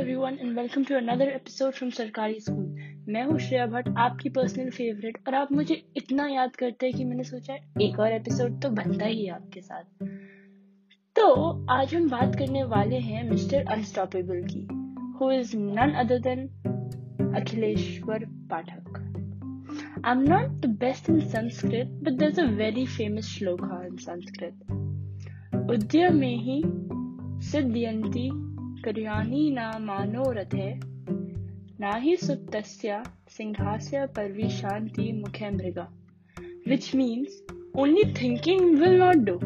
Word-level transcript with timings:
Everyone 0.00 0.38
and 0.40 0.58
welcome 0.58 0.84
to 0.84 0.94
another 0.94 1.28
episode 1.28 1.72
from 1.72 1.90
सरकारी 1.90 2.40
school 2.40 2.76
मैं 3.08 3.24
हूँ 3.24 3.38
श्रेया 3.38 3.66
भट्ट, 3.66 3.88
आपकी 3.98 4.28
पर्सनल 4.28 4.70
फेवरेट 4.70 5.18
और 5.28 5.34
आप 5.34 5.52
मुझे 5.52 5.82
इतना 5.96 6.28
याद 6.28 6.56
करते 6.56 6.86
हैं 6.86 6.94
कि 6.94 7.04
मैंने 7.04 7.24
सोचा 7.24 7.54
एक 7.82 7.98
और 8.00 8.12
एपिसोड 8.12 8.62
तो 8.62 8.68
बनता 8.68 9.04
ही 9.04 9.24
है 9.24 9.32
आपके 9.32 9.60
साथ। 9.60 10.04
तो 11.16 11.26
आज 11.70 11.94
हम 11.94 12.08
बात 12.08 12.36
करने 12.36 12.62
वाले 12.64 12.96
हैं 12.96 13.30
मिस्टर 13.30 13.66
अनस्टॉपेबल 13.66 14.42
की 14.50 14.66
who 15.18 15.30
is 15.32 15.56
none 15.56 15.92
other 15.92 16.18
than 16.18 16.46
Akhileshwar 17.36 18.24
Pathak 18.24 18.98
I 20.04 20.12
am 20.12 20.20
not 20.20 20.50
the 20.50 20.66
best 20.66 21.10
in 21.10 21.20
Sanskrit 21.20 21.86
but 21.86 22.12
there 22.12 22.30
is 22.30 22.40
a 22.40 22.44
very 22.44 22.86
famous 22.86 23.24
shloka 23.24 23.60
in 23.62 23.96
Sanskrit 23.96 24.62
उद्यम 25.70 26.16
में 26.16 26.36
ही 26.36 26.62
सिद्ध्यंती 27.46 28.49
कर्याणी 28.84 29.48
न 29.50 29.70
मानोरथ 29.80 30.54
है 30.54 30.72
ना 31.80 31.94
ही 31.96 32.16
सुप्त 32.16 32.56
सिंहास्य 33.30 34.06
पर 34.06 34.32
भी 34.32 34.48
शांति 34.50 35.12
मुखे 35.12 35.50
मृगा। 35.50 35.86
Which 36.68 36.94
means 36.94 37.42
only 37.76 38.02
thinking 38.22 38.60
will 38.78 38.98
not 38.98 39.24
do 39.24 39.38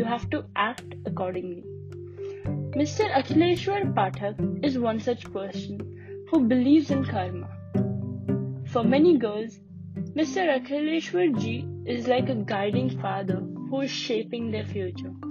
you 0.00 0.04
have 0.04 0.28
to 0.30 0.38
act 0.38 1.08
accordingly 1.08 2.78
mister 2.78 3.10
Akhileshwar 3.10 3.84
Pathak 3.92 4.60
is 4.64 4.78
one 4.78 4.98
such 4.98 5.24
person 5.28 6.26
who 6.32 6.40
believe 6.40 6.92
in 6.92 7.02
karma 7.04 7.46
for 8.64 8.86
many 8.86 9.16
girls 9.16 9.60
mister 10.16 10.48
Akhileshwar 10.48 11.26
ji 11.38 11.56
is 11.92 12.08
like 12.08 12.30
a 12.30 12.34
guiding 12.48 12.90
father 12.90 13.68
who 13.70 13.82
is 13.82 13.90
shaping 13.90 14.52
the 14.54 14.64
future 14.64 15.27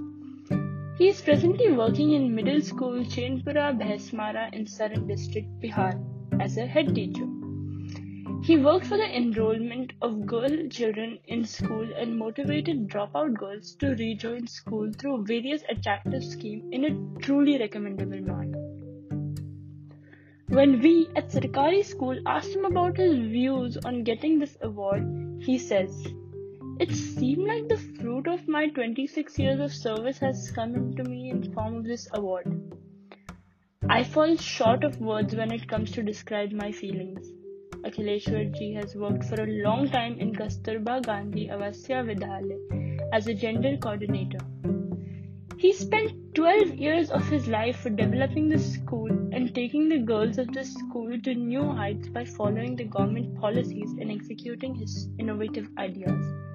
He 0.98 1.06
is 1.06 1.22
presently 1.22 1.70
working 1.70 2.10
in 2.10 2.34
middle 2.34 2.60
school 2.60 3.04
Chainpura 3.04 3.72
Bhesmara 3.80 4.52
in 4.52 4.64
Saran 4.64 5.06
district, 5.06 5.46
Bihar 5.60 5.92
as 6.40 6.56
a 6.56 6.66
head 6.66 6.92
teacher. 6.92 7.28
He 8.42 8.56
worked 8.56 8.86
for 8.86 8.96
the 8.96 9.16
enrollment 9.16 9.92
of 10.02 10.26
girl 10.26 10.66
children 10.68 11.20
in 11.28 11.44
school 11.44 11.88
and 11.96 12.18
motivated 12.18 12.88
dropout 12.88 13.34
girls 13.34 13.76
to 13.76 13.94
rejoin 13.94 14.48
school 14.48 14.90
through 14.92 15.24
various 15.24 15.62
attractive 15.68 16.24
schemes 16.24 16.64
in 16.72 16.84
a 16.84 17.20
truly 17.20 17.58
recommendable 17.58 18.20
manner. 18.20 18.58
When 20.48 20.80
we 20.80 21.06
at 21.14 21.28
Sarkari 21.28 21.84
school 21.84 22.18
asked 22.26 22.56
him 22.56 22.64
about 22.64 22.96
his 22.96 23.16
views 23.18 23.76
on 23.84 24.02
getting 24.02 24.40
this 24.40 24.56
award, 24.62 25.04
he 25.40 25.58
says, 25.58 26.08
it 26.80 26.92
seemed 26.94 27.46
like 27.46 27.68
the 27.68 27.76
fruit 27.76 28.28
of 28.28 28.46
my 28.46 28.68
26 28.68 29.38
years 29.38 29.58
of 29.58 29.72
service 29.72 30.18
has 30.18 30.50
come 30.52 30.76
into 30.76 31.02
me 31.02 31.30
in 31.30 31.52
form 31.52 31.74
of 31.76 31.84
this 31.84 32.08
award. 32.14 32.46
I 33.88 34.04
fall 34.04 34.36
short 34.36 34.84
of 34.84 35.00
words 35.00 35.34
when 35.34 35.50
it 35.50 35.68
comes 35.68 35.90
to 35.92 36.02
describe 36.02 36.52
my 36.52 36.70
feelings. 36.70 37.32
Akhileshwar 37.82 38.56
ji 38.56 38.74
has 38.74 38.94
worked 38.94 39.24
for 39.24 39.40
a 39.42 39.52
long 39.64 39.88
time 39.90 40.18
in 40.20 40.32
Kasturba 40.34 41.02
Gandhi 41.04 41.48
Avasya 41.48 42.04
Vidyalaya 42.08 43.08
as 43.12 43.26
a 43.26 43.34
gender 43.34 43.76
coordinator. 43.76 44.38
He 45.56 45.72
spent 45.72 46.12
12 46.34 46.74
years 46.76 47.10
of 47.10 47.28
his 47.28 47.48
life 47.48 47.78
for 47.78 47.90
developing 47.90 48.48
the 48.48 48.58
school 48.60 49.10
and 49.32 49.52
taking 49.52 49.88
the 49.88 49.98
girls 49.98 50.38
of 50.38 50.52
the 50.52 50.64
school 50.64 51.20
to 51.22 51.34
new 51.34 51.64
heights 51.64 52.08
by 52.08 52.24
following 52.24 52.76
the 52.76 52.84
government 52.84 53.40
policies 53.40 53.90
and 53.98 54.12
executing 54.12 54.76
his 54.76 55.08
innovative 55.18 55.68
ideas. 55.76 56.47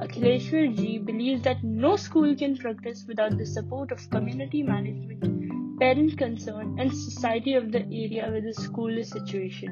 Akhileshwar 0.00 0.76
ji 0.76 0.98
believes 0.98 1.42
that 1.42 1.62
no 1.64 1.96
school 1.96 2.34
can 2.36 2.56
progress 2.56 3.04
without 3.08 3.36
the 3.36 3.44
support 3.44 3.90
of 3.90 4.08
community 4.10 4.62
management, 4.62 5.80
parent 5.80 6.16
concern, 6.16 6.76
and 6.78 6.92
society 6.92 7.54
of 7.54 7.72
the 7.72 7.80
area 7.80 8.28
where 8.30 8.40
the 8.40 8.54
school 8.54 8.96
is 8.96 9.10
situated. 9.10 9.70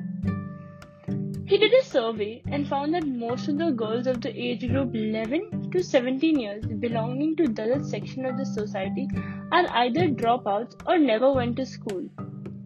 He 1.46 1.58
did 1.58 1.72
a 1.72 1.84
survey 1.84 2.42
and 2.50 2.66
found 2.66 2.92
that 2.94 3.06
most 3.06 3.46
of 3.46 3.58
the 3.58 3.70
girls 3.70 4.08
of 4.08 4.20
the 4.20 4.36
age 4.36 4.68
group 4.68 4.96
11 4.96 5.70
to 5.70 5.84
17 5.84 6.40
years 6.40 6.66
belonging 6.66 7.36
to 7.36 7.44
Dalit 7.44 7.84
section 7.84 8.26
of 8.26 8.36
the 8.36 8.46
society 8.46 9.08
are 9.52 9.68
either 9.84 10.08
dropouts 10.08 10.74
or 10.86 10.98
never 10.98 11.32
went 11.32 11.56
to 11.58 11.64
school, 11.64 12.02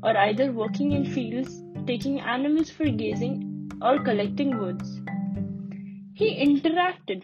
or 0.03 0.17
either 0.17 0.51
working 0.51 0.93
in 0.93 1.05
fields, 1.05 1.63
taking 1.87 2.21
animals 2.21 2.71
for 2.71 2.87
gazing, 2.87 3.71
or 3.83 3.99
collecting 3.99 4.57
woods. 4.57 5.03
He 6.15 6.43
interacted 6.43 7.23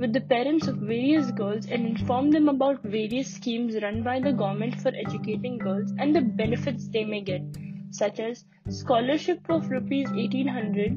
with 0.00 0.14
the 0.14 0.20
parents 0.22 0.66
of 0.66 0.76
various 0.76 1.30
girls 1.32 1.66
and 1.66 1.84
inform 1.86 2.30
them 2.30 2.48
about 2.48 2.82
various 2.82 3.34
schemes 3.34 3.74
run 3.82 4.02
by 4.02 4.18
the 4.18 4.32
government 4.32 4.80
for 4.80 4.88
educating 4.94 5.58
girls 5.58 5.92
and 5.98 6.16
the 6.16 6.22
benefits 6.22 6.88
they 6.88 7.04
may 7.04 7.20
get, 7.20 7.42
such 7.90 8.18
as 8.18 8.46
scholarship 8.70 9.40
of 9.50 9.68
rupees 9.68 10.08
1800, 10.10 10.96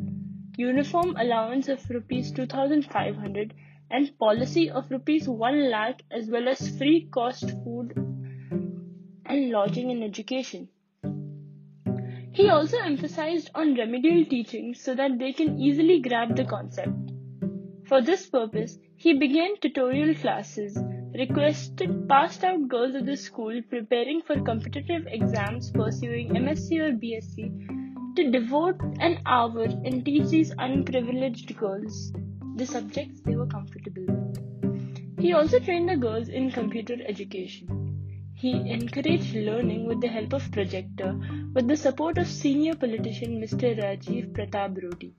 uniform 0.56 1.18
allowance 1.18 1.68
of 1.68 1.90
rupees 1.90 2.32
2500, 2.32 3.54
and 3.92 4.18
policy 4.18 4.70
of 4.70 4.90
rupees 4.90 5.28
1 5.28 5.70
lakh 5.70 6.02
as 6.10 6.30
well 6.30 6.48
as 6.48 6.78
free 6.78 7.06
cost 7.12 7.50
food 7.66 7.92
and 9.26 9.50
lodging 9.50 9.92
and 9.92 10.02
education. 10.02 10.70
He 12.32 12.48
also 12.48 12.78
emphasized 12.78 13.52
on 13.54 13.76
remedial 13.76 14.24
teaching 14.24 14.74
so 14.74 14.96
that 14.96 15.20
they 15.20 15.34
can 15.34 15.60
easily 15.60 16.00
grab 16.00 16.38
the 16.38 16.46
concept. 16.46 17.12
For 17.86 18.02
this 18.02 18.28
purpose, 18.28 18.80
he 19.04 19.12
began 19.12 19.54
tutorial 19.60 20.16
classes, 20.16 20.78
requested 21.20 22.08
passed 22.08 22.42
out 22.46 22.70
girls 22.70 22.96
of 22.96 23.06
the 23.06 23.18
school 23.18 23.62
preparing 23.70 24.22
for 24.22 24.40
competitive 24.40 25.06
exams 25.08 25.72
pursuing 25.72 26.30
MSc 26.30 26.80
or 26.80 26.94
BSc 26.94 28.16
to 28.16 28.32
devote 28.32 28.80
an 29.02 29.20
hour 29.26 29.64
and 29.64 30.06
teach 30.06 30.30
these 30.30 30.54
unprivileged 30.58 31.54
girls 31.58 32.14
the 32.56 32.66
subjects 32.66 33.20
they 33.26 33.36
were 33.36 33.46
comfortable 33.46 34.06
with. 34.08 35.20
He 35.20 35.34
also 35.34 35.60
trained 35.60 35.90
the 35.90 35.98
girls 35.98 36.30
in 36.30 36.50
computer 36.50 36.96
education. 37.06 38.32
He 38.34 38.52
encouraged 38.52 39.36
learning 39.36 39.86
with 39.86 40.00
the 40.00 40.08
help 40.08 40.32
of 40.32 40.50
projector 40.54 41.14
with 41.54 41.68
the 41.68 41.76
support 41.76 42.18
of 42.18 42.28
senior 42.28 42.76
politician 42.76 43.42
Mr. 43.42 43.78
Rajiv 43.84 44.32
Pratap 44.32 44.82
Rudy 44.82 45.14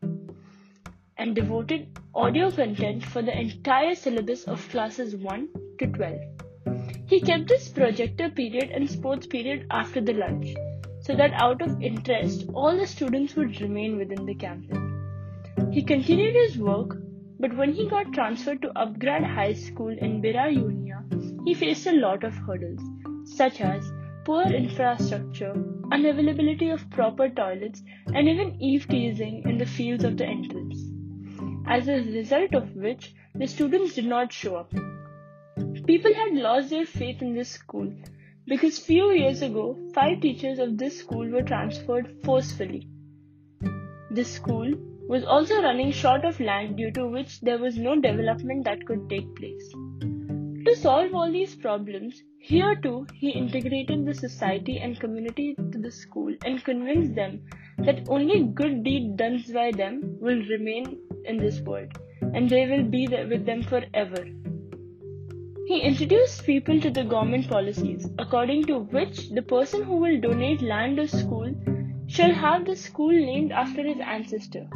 and 1.17 1.35
devoted 1.35 1.87
audio 2.15 2.51
content 2.51 3.05
for 3.05 3.23
the 3.23 3.39
entire 3.39 3.95
syllabus 3.95 4.45
of 4.45 4.69
classes 4.69 5.15
1 5.17 5.49
to 5.79 5.87
12. 5.87 6.21
He 7.07 7.21
kept 7.21 7.49
this 7.49 7.69
projector 7.69 8.31
period 8.31 8.71
and 8.71 8.91
sports 8.91 9.27
period 9.27 9.67
after 9.71 10.01
the 10.01 10.15
lunch 10.15 10.55
so 11.03 11.15
that 11.15 11.33
out 11.35 11.63
of 11.63 11.83
interest 11.83 12.47
all 12.55 12.77
the 12.77 12.87
students 12.87 13.37
would 13.37 13.61
remain 13.61 13.97
within 13.97 14.25
the 14.27 14.35
campus. 14.35 14.79
He 15.71 15.83
continued 15.83 16.35
his 16.35 16.59
work, 16.59 16.97
but 17.39 17.57
when 17.57 17.73
he 17.73 17.89
got 17.89 18.13
transferred 18.13 18.63
to 18.63 18.73
Upgrad 18.77 19.25
High 19.25 19.53
School 19.53 19.97
in 19.97 20.23
Bira 20.23 20.53
Unia, 20.53 21.47
he 21.47 21.55
faced 21.55 21.87
a 21.87 21.93
lot 21.93 22.25
of 22.25 22.35
hurdles, 22.35 22.81
such 23.25 23.61
as 23.61 23.93
poor 24.25 24.45
infrastructure, 24.45 25.53
unavailability 25.93 26.73
of 26.73 26.89
proper 26.91 27.29
toilets, 27.29 27.83
and 28.15 28.29
even 28.29 28.61
eve 28.61 28.89
teasing 28.89 29.43
in 29.45 29.59
the 29.59 29.67
fields 29.67 30.05
of 30.05 30.17
the 30.17 30.25
entrance 30.27 30.95
as 31.67 31.89
a 31.89 32.03
result 32.03 32.55
of 32.55 32.75
which 32.75 33.15
the 33.35 33.47
students 33.47 33.95
did 33.95 34.07
not 34.07 34.33
show 34.33 34.57
up. 34.57 34.73
People 35.87 36.15
had 36.15 36.35
lost 36.35 36.71
their 36.71 36.87
faith 36.87 37.23
in 37.23 37.35
this 37.35 37.51
school 37.51 37.93
because 38.47 38.79
few 38.79 39.11
years 39.13 39.43
ago, 39.43 39.77
five 39.95 40.21
teachers 40.21 40.59
of 40.59 40.77
this 40.77 40.99
school 40.99 41.29
were 41.29 41.43
transferred 41.43 42.17
forcefully. 42.25 42.89
This 44.11 44.33
school 44.33 44.73
was 45.09 45.25
also 45.25 45.63
running 45.63 45.91
short 45.91 46.25
of 46.25 46.41
land 46.41 46.77
due 46.77 46.91
to 46.93 47.07
which 47.07 47.41
there 47.41 47.59
was 47.59 47.77
no 47.77 48.01
development 48.01 48.65
that 48.65 48.87
could 48.87 49.09
take 49.11 49.35
place. 49.37 49.73
To 50.67 50.77
solve 50.77 51.15
all 51.15 51.31
these 51.31 51.55
problems, 51.55 52.23
here 52.39 52.75
too 52.77 53.07
he 53.15 53.31
integrated 53.31 54.07
the 54.07 54.15
society 54.15 54.79
and 54.79 54.99
community 54.99 55.55
to 55.73 55.79
the 55.79 55.91
school 55.91 56.35
and 56.45 56.65
convinced 56.65 57.15
them 57.15 57.43
that 57.79 58.09
only 58.09 58.45
good 58.45 58.83
deed 58.85 59.17
done 59.17 59.43
by 59.53 59.71
them 59.73 60.17
will 60.21 60.43
remain 60.49 60.99
in 61.25 61.39
this 61.39 61.61
world, 61.61 61.99
and 62.21 62.49
they 62.49 62.67
will 62.67 62.85
be 62.85 63.07
there 63.07 63.27
with 63.27 63.45
them 63.47 63.63
forever. 63.63 64.27
He 65.67 65.81
introduced 65.81 66.45
people 66.45 66.81
to 66.81 66.91
the 66.91 67.05
government 67.05 67.49
policies, 67.49 68.07
according 68.19 68.65
to 68.67 68.81
which 68.81 69.31
the 69.31 69.43
person 69.43 69.83
who 69.83 69.97
will 69.97 70.21
donate 70.21 70.61
land 70.61 70.99
or 70.99 71.07
school 71.07 71.55
shall 72.07 72.35
have 72.35 72.67
the 72.67 72.77
school 72.77 73.13
named 73.13 73.51
after 73.51 73.83
his 73.83 73.99
ancestor. 73.99 74.69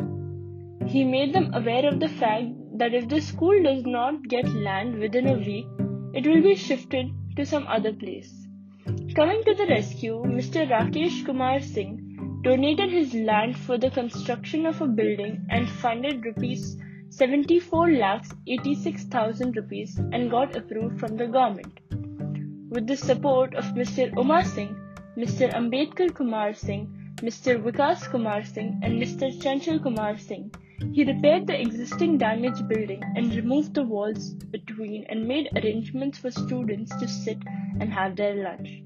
He 0.87 1.05
made 1.05 1.35
them 1.35 1.53
aware 1.53 1.87
of 1.87 2.01
the 2.01 2.09
fact 2.09 2.47
that 2.79 2.95
if 2.95 3.09
the 3.09 3.21
school 3.21 3.63
does 3.63 3.85
not 3.85 4.27
get 4.29 4.49
land 4.49 4.99
within 4.99 5.29
a 5.29 5.35
week, 5.35 5.67
it 6.15 6.27
will 6.27 6.43
be 6.43 6.55
shifted 6.55 7.11
to 7.37 7.45
some 7.45 7.67
other 7.67 7.93
place. 7.93 8.33
Coming 9.15 9.45
to 9.45 9.55
the 9.55 9.67
rescue, 9.67 10.23
Mr. 10.25 10.67
Rakesh 10.71 11.27
Kumar 11.27 11.61
Singh 11.61 12.08
donated 12.43 12.91
his 12.91 13.15
land 13.15 13.57
for 13.57 13.79
the 13.79 13.91
construction 13.91 14.67
of 14.67 14.81
a 14.81 14.87
building 14.87 15.45
and 15.51 15.69
funded 15.69 16.25
rupees 16.25 16.77
74 17.11 17.93
lakhs 17.93 18.35
86,000 18.47 19.57
rupees 19.57 19.99
and 20.13 20.31
got 20.31 20.55
approved 20.55 21.01
from 21.01 21.17
the 21.17 21.27
government. 21.27 21.81
With 22.71 22.87
the 22.87 22.97
support 22.97 23.55
of 23.55 23.65
Mr. 23.75 24.17
Umar 24.17 24.45
Singh, 24.45 24.77
Mr. 25.17 25.53
Ambedkar 25.53 26.15
Kumar 26.15 26.53
Singh, 26.55 26.87
Mr. 27.17 27.61
Vikas 27.61 28.09
Kumar 28.11 28.45
Singh, 28.45 28.79
and 28.83 29.03
Mr. 29.03 29.33
Chanchal 29.43 29.83
Kumar 29.83 30.17
Singh. 30.19 30.53
He 30.93 31.03
repaired 31.03 31.47
the 31.47 31.61
existing 31.61 32.19
damaged 32.19 32.69
building 32.69 33.03
and 33.17 33.35
removed 33.35 33.75
the 33.75 33.83
walls 33.83 34.35
between 34.35 35.05
and 35.09 35.27
made 35.27 35.49
arrangements 35.57 36.19
for 36.19 36.31
students 36.31 36.95
to 37.01 37.09
sit 37.09 37.39
and 37.81 37.93
have 37.93 38.15
their 38.15 38.37
lunch. 38.45 38.83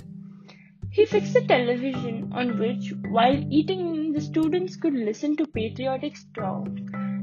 He 0.93 1.07
fixed 1.07 1.35
a 1.35 1.41
television 1.41 2.31
on 2.35 2.59
which, 2.59 2.93
while 3.09 3.43
eating, 3.51 4.13
the 4.13 4.21
students 4.21 4.77
could 4.77 4.93
listen 4.93 5.35
to 5.39 5.47
patriotic 5.47 6.19
songs 6.37 6.81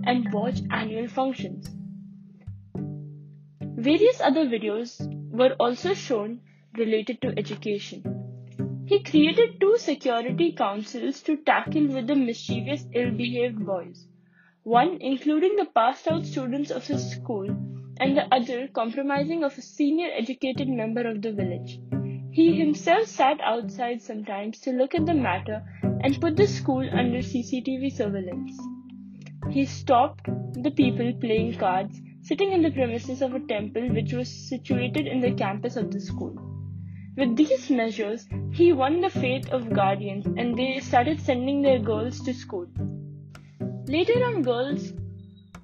and 0.08 0.34
watch 0.34 0.62
annual 0.72 1.08
functions. 1.08 1.70
Various 3.62 4.22
other 4.22 4.48
videos 4.48 4.98
were 5.32 5.54
also 5.60 5.94
shown 5.94 6.42
related 6.80 7.22
to 7.22 7.38
education. 7.38 8.04
He 8.88 9.04
created 9.04 9.62
two 9.62 9.78
security 9.78 10.52
councils 10.54 11.22
to 11.22 11.38
tackle 11.38 11.90
with 11.90 12.08
the 12.08 12.16
mischievous, 12.16 12.88
ill-behaved 12.96 13.64
boys. 13.64 14.08
One 14.64 14.98
including 15.00 15.58
the 15.58 15.66
passed 15.66 16.08
out 16.08 16.26
students 16.26 16.72
of 16.72 16.88
his 16.88 17.12
school 17.12 17.48
and 18.00 18.18
the 18.18 18.34
other 18.34 18.68
compromising 18.70 19.44
of 19.44 19.56
a 19.60 19.62
senior 19.62 20.10
educated 20.12 20.68
member 20.68 21.08
of 21.08 21.22
the 21.22 21.34
village. 21.34 21.80
He 22.32 22.56
himself 22.56 23.08
sat 23.08 23.42
outside 23.42 24.02
sometimes 24.02 24.60
to 24.62 24.72
look 24.72 24.94
at 24.94 25.06
the 25.06 25.14
matter 25.14 25.64
and 25.84 26.22
put 26.22 26.38
the 26.38 26.48
school 26.48 26.88
under 26.92 27.20
CCTV 27.20 27.92
surveillance. 27.92 28.60
He 29.50 29.66
stopped 29.66 30.28
the 30.54 30.72
people 30.72 31.12
playing 31.20 31.56
cards 31.56 32.00
sitting 32.22 32.52
in 32.52 32.62
the 32.62 32.72
premises 32.72 33.22
of 33.22 33.34
a 33.34 33.40
temple 33.40 33.90
which 33.90 34.14
was 34.14 34.30
situated 34.30 35.08
in 35.08 35.22
the 35.22 35.32
campus 35.32 35.76
of 35.76 35.92
the 35.92 36.00
school. 36.00 36.36
With 37.18 37.36
these 37.36 37.70
measures, 37.70 38.28
he 38.52 38.74
won 38.74 39.02
the 39.02 39.10
faith 39.10 39.50
of 39.50 39.74
guardians 39.74 40.26
and 40.26 40.58
they 40.58 40.80
started 40.80 41.20
sending 41.20 41.62
their 41.62 41.80
girls 41.80 42.22
to 42.22 42.34
school. 42.34 42.68
Later 43.88 44.24
on, 44.24 44.44
girls 44.44 44.94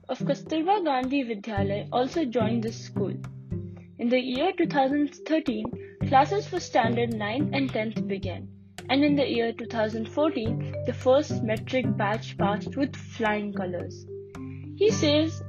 of 0.10 0.20
Kasturba 0.20 0.84
Gandhi 0.84 1.24
Vidyalaya 1.24 1.88
also 1.92 2.26
joined 2.26 2.64
this 2.64 2.78
school. 2.78 3.14
In 3.98 4.10
the 4.10 4.20
year 4.20 4.52
2013, 4.52 5.66
classes 6.08 6.46
for 6.46 6.60
standard 6.60 7.14
9 7.14 7.52
and 7.54 7.72
10th 7.72 8.06
began, 8.10 8.50
and 8.90 9.06
in 9.06 9.16
the 9.16 9.26
year 9.26 9.54
2014, 9.54 10.84
the 10.86 10.94
first 10.94 11.42
matric 11.44 11.86
batch 11.96 12.38
passed 12.38 12.76
with 12.76 12.94
flying 12.94 13.54
colors. 13.54 14.06
He 14.76 14.92
says 14.92 15.42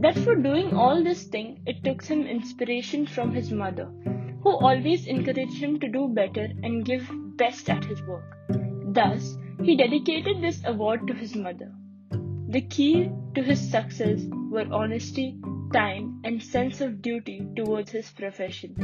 that 0.00 0.16
for 0.16 0.36
doing 0.36 0.74
all 0.74 1.02
this 1.02 1.24
thing, 1.24 1.60
it 1.66 1.82
took 1.82 2.04
him 2.04 2.24
inspiration 2.24 3.04
from 3.04 3.34
his 3.34 3.50
mother, 3.50 3.90
who 4.44 4.50
always 4.50 5.08
encouraged 5.08 5.56
him 5.56 5.80
to 5.80 5.88
do 5.88 6.06
better 6.06 6.48
and 6.62 6.84
give 6.84 7.10
best 7.36 7.68
at 7.68 7.84
his 7.84 8.00
work. 8.02 8.36
Thus, 8.94 9.36
he 9.60 9.76
dedicated 9.76 10.40
this 10.40 10.62
award 10.64 11.08
to 11.08 11.14
his 11.14 11.34
mother. 11.34 11.72
The 12.48 12.60
key 12.60 13.10
to 13.34 13.42
his 13.42 13.60
success 13.72 14.22
were 14.52 14.72
honesty, 14.72 15.36
time, 15.72 16.20
and 16.24 16.42
sense 16.42 16.80
of 16.80 17.02
duty 17.02 17.46
towards 17.56 17.90
his 17.90 18.10
profession. 18.10 18.76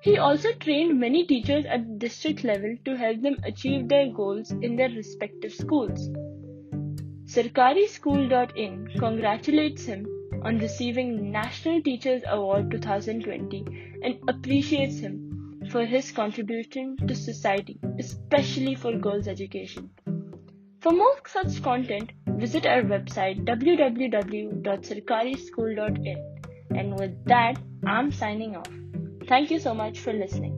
He 0.00 0.18
also 0.18 0.52
trained 0.54 1.00
many 1.00 1.26
teachers 1.26 1.64
at 1.66 1.98
district 1.98 2.44
level 2.44 2.76
to 2.84 2.96
help 2.96 3.22
them 3.22 3.36
achieve 3.44 3.88
their 3.88 4.12
goals 4.12 4.50
in 4.50 4.76
their 4.76 4.90
respective 4.90 5.52
schools. 5.52 6.08
SarkariSchool.in 7.24 8.88
congratulates 8.98 9.84
him 9.84 10.06
on 10.42 10.58
receiving 10.58 11.32
National 11.32 11.82
Teachers 11.82 12.22
Award 12.28 12.70
2020 12.70 13.64
and 14.02 14.16
appreciates 14.28 14.98
him 14.98 15.66
for 15.70 15.84
his 15.84 16.12
contribution 16.12 16.96
to 17.08 17.14
society, 17.14 17.80
especially 17.98 18.76
for 18.76 18.96
girls' 18.96 19.26
education. 19.26 19.90
For 20.80 20.92
more 20.92 21.16
such 21.26 21.62
content, 21.62 22.12
visit 22.36 22.66
our 22.66 22.82
website 22.82 23.44
www.sarkarischool.in. 23.44 26.36
And 26.74 26.98
with 26.98 27.24
that, 27.26 27.56
I'm 27.86 28.10
signing 28.12 28.56
off. 28.56 28.68
Thank 29.26 29.50
you 29.50 29.58
so 29.58 29.74
much 29.74 29.98
for 30.00 30.12
listening. 30.12 30.55